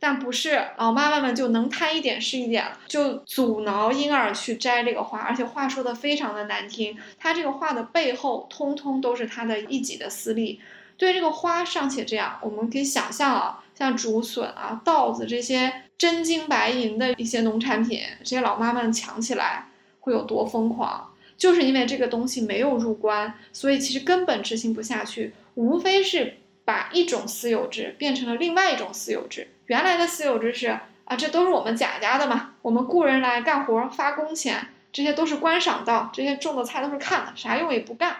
[0.00, 6.96] 但不是老妈妈们就能贪一点是一点，就阻挠婴儿去摘这个花，而且话说的非常的难听。
[7.18, 10.58] 他这个话的背后，通通都是他的一己的私利。
[10.96, 19.68] 对这个花尚且这样，我们可以想象啊，像竹笋啊、稻子这些真金白银的一些农产品，这些老妈妈们抢起来
[20.00, 21.12] 会有多疯狂？
[21.36, 26.38] 就是因为这个东西没有入关，所以其实根本执行不下去，无非是。
[26.68, 29.48] 把一种私有制变成了另外一种私有制。
[29.68, 30.66] 原来的私有制是
[31.06, 38.14] 啊，这都是我们贾家的嘛，我们雇人来干活发工钱，这些都是观赏到，这些种的菜都是看的，啥用也不干。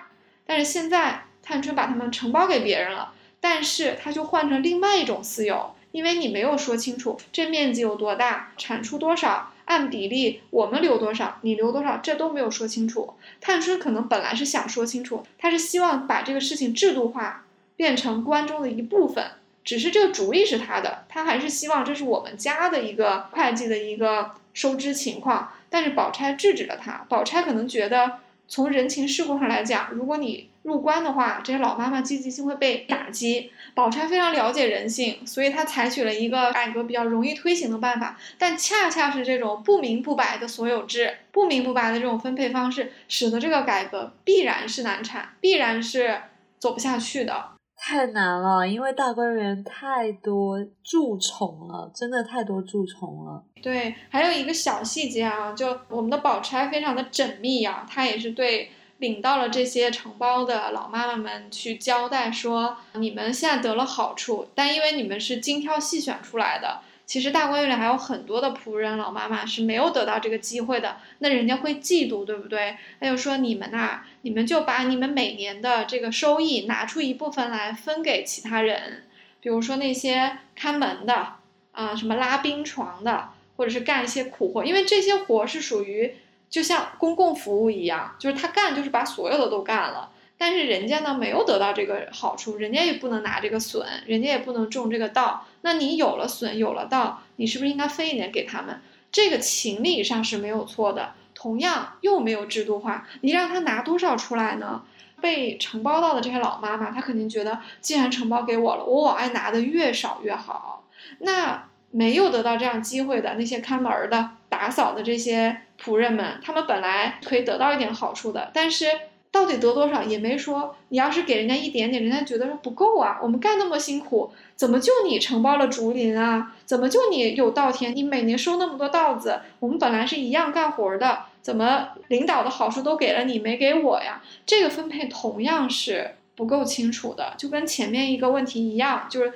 [0.47, 13.15] 但是现在探春把他们承包给别人了，但是他就换成另外一种私有，因为你没有说清楚这面积有多大，产出多少，按比例我们留多少，你留多少，这都没有说清楚。
[13.41, 17.45] 探春可能本来是想说清楚，他是希望把这个事情制度化。
[17.79, 19.25] 变成关中的一部分，
[19.63, 25.53] 只是这个主意是他的，他还是希望这是我们家的一个会计的一个收支情况。
[25.71, 28.19] 但是宝钗制止了他，宝钗可能觉得
[28.49, 33.53] 从人情世故上来讲，如果你入关的话，这些老妈妈积极性会被打击。
[33.75, 38.19] 宝钗非常了解人性，所以她采取了一个改革比较容易推行的办法。
[38.39, 46.23] 但恰恰是这种不明不白的所有制，不明不白的这种分配方式，使得这个改革必然是难产，必然是
[46.59, 47.58] 走不下去的。
[47.81, 53.43] 太难了，因为大观园太多蛀虫了，真的太多蛀虫了。
[53.63, 66.81] 对，还有一个小细节啊，就我们的宝钗非常的缜密啊，她也是对领到了这些承包的老妈妈们去交代说，你们现在得了好处，但因为你们是精挑细选出来的。
[67.09, 72.77] 其实大观园里还有很多的仆人老妈妈是没有得到这个机会的，那人家会嫉妒，对不对？
[72.99, 79.05] 那就说你们呐，你们就把你们每年的这个收益拿出一部分来分给其他人，
[79.41, 81.37] 比如说那些看门的
[81.73, 86.15] 啊，什么拉冰床的，或者是干一些苦活，因为这些活是属于
[86.51, 90.11] 就像公共服务一样，就是他干就是把所有的都干了。
[90.39, 95.45] 但是人家呢没有得到这个好处，人家也不能拿这个笋，人家也不能种这个稻。
[95.63, 98.81] 那你有了笋，有了稻，你是不是应该分一点给他们？
[99.11, 101.15] 这个情理上是没有错的。
[101.35, 104.83] 同样又没有制度化，你让他拿多少出来呢？
[105.21, 110.85] 被承包到的这些老妈妈，她肯定觉得，既然承包给我了，我往外拿的越少越好。
[111.19, 118.87] 那没有得到这样机会的那些看门的、打扫的这些仆人们，他们本来可以得到一点好处的，但是。
[119.31, 123.19] 到底得多少也没说，你要是给人家一点点，人家觉得说不够啊。
[123.23, 126.55] 我们干那么辛苦，怎么就你承包了竹林啊？
[126.65, 127.95] 怎么就你有稻田？
[127.95, 134.23] 你每年收那么多稻子，我们本来是一样干活的，怎么领导的好处都给了你，没给我呀？
[134.47, 139.35] 这个分配同样是不够清楚的，就跟前面一个问题一样，就是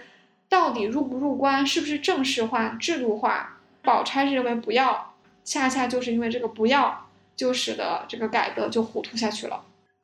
[0.49, 3.59] 到底入不入关，是不是正式化、制度化？
[3.83, 9.63] 宝钗是认为不要，恰恰就是因为这个不要，就使得这个改革就糊涂下去了。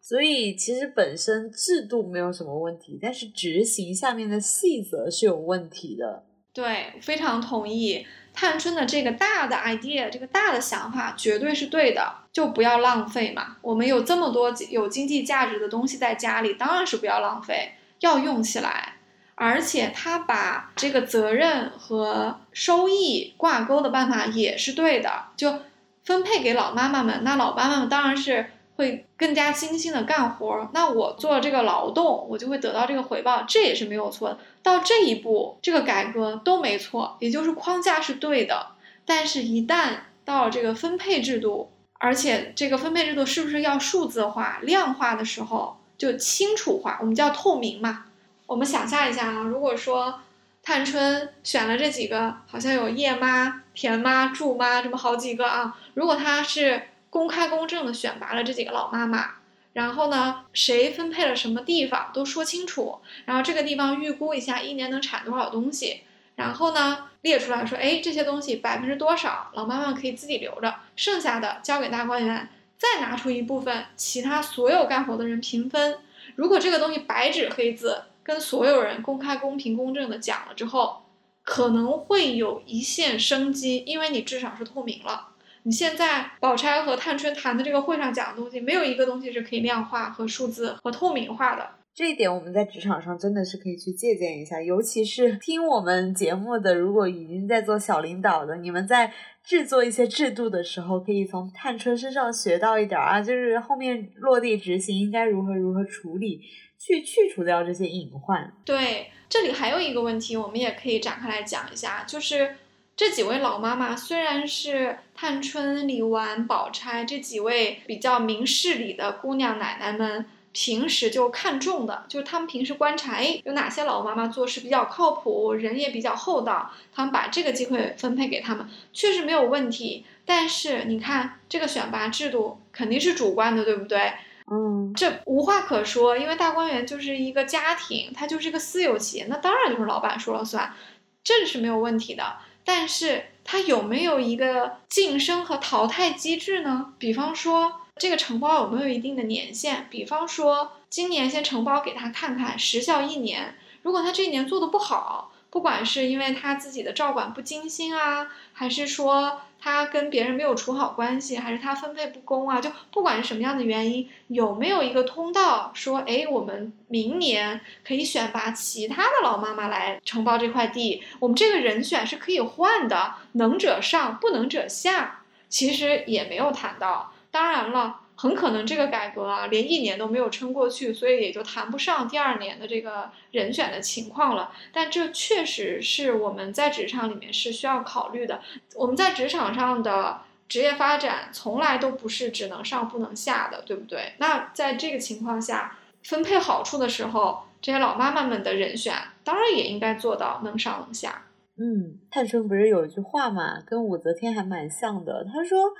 [0.08, 6.24] 所以其实本身制度没有什么问题，但是执行下面的细则是有问题的。
[6.54, 8.06] 对，非常同意。
[8.32, 13.58] 探春的这个大的 idea，这个大的想法绝对是对的，就不要浪费嘛。
[13.60, 18.94] 我们有这么多有经济价值的东西在家里，当然是不要浪费，要用起来。
[19.34, 25.58] 而且他把这个责任和收益挂钩的办法也是对的，就
[26.02, 27.22] 分配给老妈妈们。
[27.22, 28.46] 那老妈妈们当然是。
[28.78, 34.38] 会更加精心的干活，那我做这个劳动，我就会得到这个回报，这也是没有错的。
[34.62, 38.68] 到这一步，这个改革都没错，也就是框架是对的。
[39.04, 48.04] 但是，一旦到了这个分配制度，而且这个分配制度是不是要数字化、量化的时候，就清楚化，我们叫透明嘛？
[48.46, 50.20] 我们想象一下啊，如果说
[50.62, 56.80] 探春选了这几个，好像有叶妈、田妈、祝妈这么好几个啊，如果她是。
[57.10, 59.36] 公开公正的选拔了这几个老妈妈，
[59.72, 66.02] 然后呢，谁分配了什么地方都说清楚，然后这个地方预估一下一年能产多少东西，
[66.36, 75.98] 然后呢列出来说，哎，这些东西百分之多少老妈妈可以自己留着，剩下的交给大观园，再拿出一部分其他所有干活的人平分。
[76.36, 81.02] 如果这个东西白纸黑字跟所有人公开、公平、公正的讲了之后，
[81.42, 85.28] 可能会有一线生机，因为你至少是透明了。
[85.68, 91.70] 你现在宝钗和探春谈的这个会上讲的东西，没有一个东西是可以量化和数字和透明化的。
[91.92, 99.12] 这一点我们在职场上真的是可以去借鉴一下，尤其是听我们节目的，如果已经在做小领导的，你们在
[99.44, 106.40] 制作一些制度的时候，可以从探春身上学到一点啊，就是后面落地执行应该如何如何处理，
[106.78, 108.50] 去去除掉这些隐患。
[108.64, 112.56] 对，这里还有一个问题，我们也可以展开来讲一下，就是
[112.98, 120.26] 这几位老妈妈虽然是探春、李纨、宝钗这几位比较明事理的姑娘奶奶们。
[120.50, 130.04] 平时就看重的，就是他们平时观察，哎，有哪些老妈妈做事比较靠谱，人也比较厚道，他们把这个机会分配给他们，确实没有问题。
[130.24, 134.14] 但是你看这个选拔制度肯定是主观的，对不对？
[134.50, 140.74] 嗯，这无话可说，因为大观园就是一个家庭，它就是一个私有企业，那当然就是老板说了算，
[141.22, 142.24] 这是没有问题的。
[142.68, 146.92] 但是它有没有一个晋升和淘汰机制呢？
[146.98, 147.80] 比方说。
[148.00, 149.88] 这个承包有没有一定的年限？
[149.90, 153.56] 比方说，今年先承包给他看看，时效一年。
[153.82, 171.02] 如果他这一年做的不好，不管是因为他自己的照管不精心啊，还是说他跟别人没有处好关系，还是他分配不公啊，就不管是什么样的原因，有没有一个通道说，哎，我们明年可以选拔其他的老妈妈来承包这块地？
[171.18, 175.20] 我们这个人选是可以换的，能者上，不能者下。
[175.48, 177.10] 其实也没有谈到。
[177.30, 184.50] 当然了，很可能这个改革啊，连一年都没有撑过去，所以也就谈不上第二年的这个人选的情况了。
[184.72, 188.40] 但这确实是我们在职场里面是需要考虑的。
[188.74, 194.14] 我们在职场上的职业发展从来都不是只能上不能下的，对不对？
[194.18, 201.26] 那在这个情况下，分配好处的时候，这些老妈妈们的人选当然也应该做到能上能下。
[201.56, 205.24] 嗯，探春不是有一句话嘛，跟武则天还蛮像的。
[205.24, 205.72] 她说。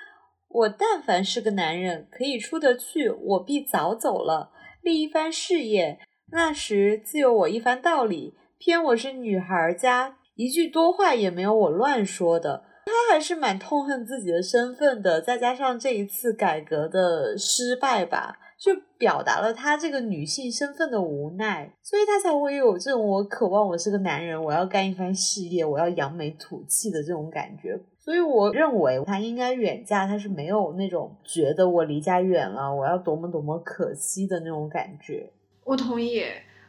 [0.49, 4.51] 我但凡是个男人，可以出得去，我必早走了，
[4.83, 5.99] 立一番事业。
[6.33, 8.35] 那时自有我一番道理。
[8.59, 12.65] 偏我是女孩家，一句多话也没有我乱说的。
[12.87, 27.81] 他还是蛮痛恨自己的身份的，再加上这一次改革的失败吧，就表达了她这个女性身份的无奈，所以她才会有这种我渴望我是个男人，我要干一番事业，我要扬眉吐气的这种感觉。
[27.99, 35.31] 所以我认为她应该远嫁，她是没有那种觉得我离家远了，我要多么多么可惜的那种感觉。
[35.65, 36.25] 我同意。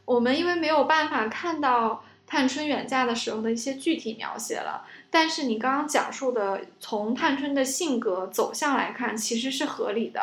[0.06, 10.20] 我们因为没有办法看到探春远嫁的时候的一些具体描写了，但是你刚刚讲述的，从探春的性格走向来看，其实是合理的。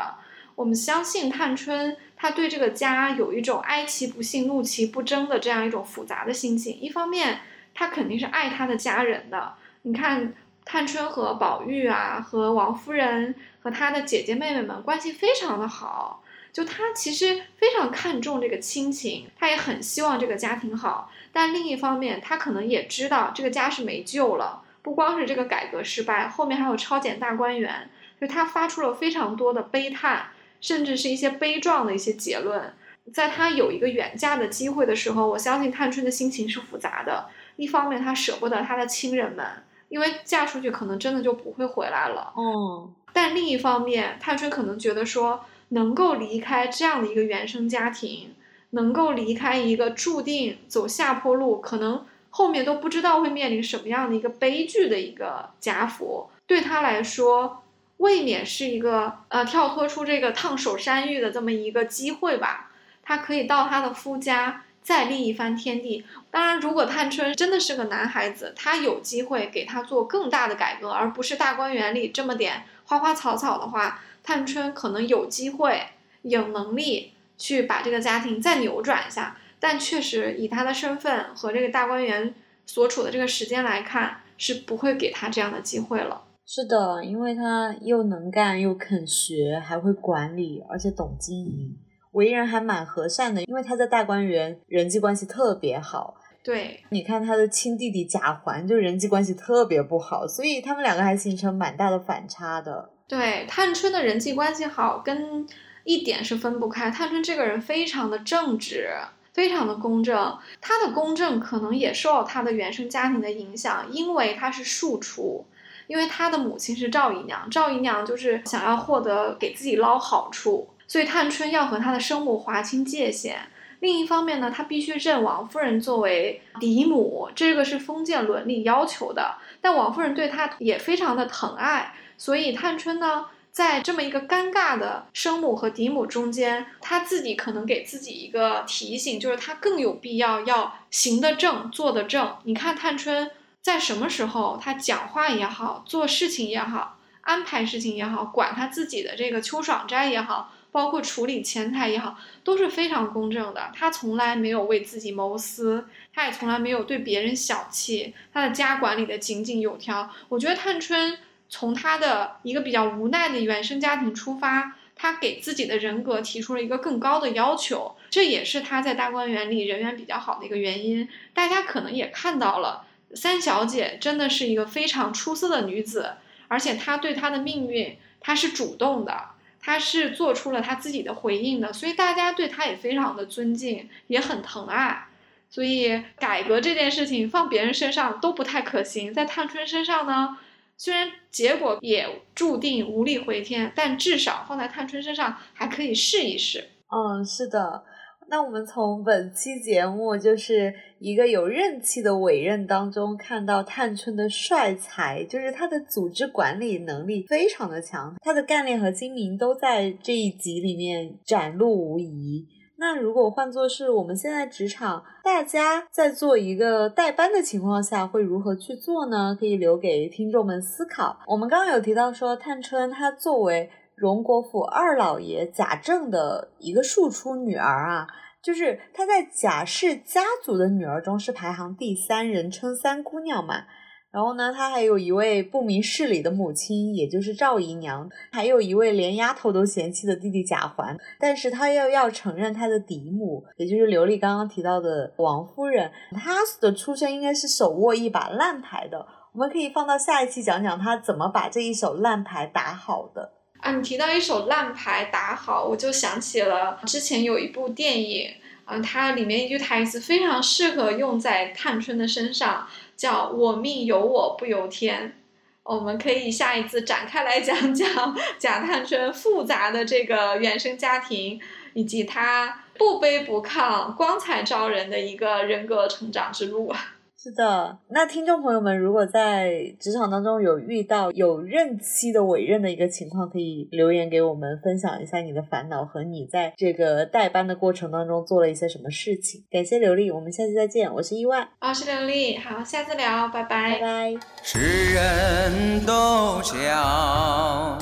[0.57, 6.77] 我们相信探春，她对这个家有一种哀其不幸，怒其不争的这样一种复杂的心情。
[6.81, 7.39] 一方面，
[7.73, 9.55] 她肯定是爱她的家人的。
[9.83, 10.35] 你看。
[10.69, 21.09] 探春和宝玉啊，和王夫人和她的姐姐妹妹们关系非常的好，就她其实非常看重这个亲情，她也很希望这个家庭好。
[21.33, 27.89] 但另一方面，她可能也知道这个家是没救了，不光是这个改革失败，后面还有超检大观园，
[28.21, 30.31] 就她发出了非常多的悲叹，
[30.67, 32.75] 甚至是一些悲壮的一些结论。
[33.13, 37.27] 在她有一个远嫁的机会的时候，我相信探春的心情是复杂的。
[37.55, 39.47] 一方面，她舍不得她的亲人们。
[39.89, 42.33] 因为嫁出去可能真的就不会回来了。
[42.37, 48.35] 嗯，但另一方面，探春可能觉得说，能够离开这样的一个原生家庭，
[48.71, 57.63] 能够离开一个注定走下坡路，可能后面都不知道会面临什么样的一个悲剧的一个家福，对她来说，
[57.99, 62.71] 未免是一个呃跳脱出这个烫手山芋的这么一个机会吧。
[63.03, 64.63] 她可以到她的夫家。
[64.87, 66.05] 再立一番天地。
[66.31, 75.89] 当然，如果探春真的是个男孩子，他有机会给他做更大的改革，而不是大观园里这么点花花草草的话，探春可能有机会、
[76.23, 79.37] 有能力去把这个家庭再扭转一下。
[79.59, 82.33] 但确实，以他的身份和这个大观园
[82.65, 86.23] 所处的这个时间来看，是不会给他这样的机会了。
[86.49, 91.77] 是的，因为他又能干，又肯学，还会管理，而且懂经营。
[92.13, 96.15] 为人还蛮和善的，因为他在大观园人际关系特别好。
[96.45, 102.91] 对，你看他的亲弟弟贾环就人际关系特别不好，所以他们两个还形成蛮大的反差的。
[103.09, 105.45] 对，探春的人际关系好，跟
[105.83, 106.89] 一点是分不开。
[106.93, 108.89] 探春这个人非常的正直，
[109.33, 110.39] 非常的公正。
[110.61, 115.45] 他的公正可能也受到她的原生家庭的影响，因为他是庶出，
[115.87, 120.69] 因为她的母亲是赵姨娘，赵姨娘就是想要获得给自己捞好处。
[120.89, 123.49] 所以探春要和她的生母划清界限。
[123.81, 129.37] 另一方面呢，她必须认王夫人作为嫡母，这个是封建伦理要求的。
[129.61, 142.37] 但王夫人对她也非常的疼爱，所以探春呢，在这么一个尴尬的生母和嫡母中间，他自己可能给自己一个提醒，就是他更有必要要行得正，坐得正。
[142.45, 143.31] 你看探春
[143.67, 153.73] 在什么时候，他讲话也好，做事情也好，安排事情也好，管他自己的这个秋爽斋也好，包括处理前台也好，都是非常公正的。
[153.75, 160.09] 他从来没有为自己谋私，他也从来没有对别人小气，他的家管理的井井有条。
[160.29, 161.19] 我觉得探春。
[161.49, 171.09] 从他的一个比较无奈的原生家庭出发，他给自己的人格提出了一个更高的要求，这也是他在大观园里人缘比较好的一个原因。
[171.35, 172.85] 大家可能也看到了，
[173.17, 176.13] 三小姐真的是一个非常出色的女子，
[176.49, 185.09] 而且她对她的命运，她是主动的，她是做出了她自己的回应的，所以大家对她也非常的尊敬，也很疼爱。
[185.49, 190.39] 所以改革这件事情放别人身上都不太可行，在探春身上呢？
[190.77, 196.69] 虽然结果也注定无力回天，但至少放在探春身上还可以试一试。
[196.89, 197.85] 嗯，是的。
[198.29, 212.47] 那我们从本期节目就是一个有任气的委任当中看到探春的帅才，就是她的组织管理能力非常的强，她的干练和精明都在这一集里面展露无遗。
[212.79, 219.35] 那如果换作是我们现在职场，大家在做一个代班的情况下，会如何去做呢？
[219.39, 221.19] 可以留给听众们思考。
[221.27, 228.07] 我们刚刚有提到说，探春她作为荣国府二老爷贾政的一个庶出女儿啊，
[228.43, 233.65] 就是她在贾氏家族的女儿中是排行第三，人称三姑娘嘛。
[234.13, 240.95] 然后呢，她还有一位不明事理的母亲，也就是赵姨娘，还有一位连丫头都嫌弃的弟弟贾环。
[241.19, 249.07] 但是她又要承认她的嫡母，也就是刘丽刚刚提到的王夫人，她的出身应该是手握一把烂牌的。
[249.33, 253.36] 我们可以放到下一期讲讲她怎么把这一手烂牌打好的。
[253.67, 258.31] 啊，你提到一手烂牌打好，我就想起了之前有一部电影，
[258.67, 262.69] 嗯，它里面一句台词非常适合用在探春的身上。
[262.97, 265.19] 叫我命由我不由天，
[265.65, 271.39] 我们可以下一次展开来讲讲贾探春复杂的这个原生家庭，
[271.75, 276.73] 以及她不卑不亢、光彩照人的一个人格成长之路。
[277.19, 289.43] 是的，那听众朋友们，如果在职场当中有遇到有任期的委任的一个情况，可以留言给我们分享一下你的烦恼和你在这个代班的过程当中做了一些什么事情。
[289.51, 294.15] 感谢刘丽，我们下期再见，我是意外，我是刘丽，好，下次聊，拜拜，拜拜。
[294.43, 297.79] 世人都晓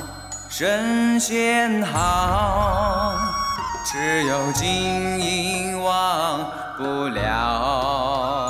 [0.49, 3.13] 神仙好，
[3.85, 4.65] 只有金
[5.19, 8.44] 银忘不了。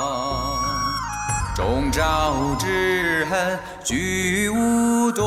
[1.96, 5.24] 终朝之恨居无多，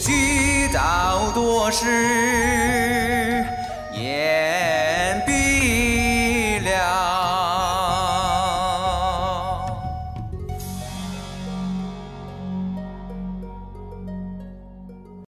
[0.00, 2.49] 积道多时。